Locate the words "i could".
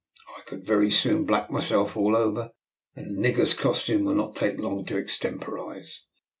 0.35-0.65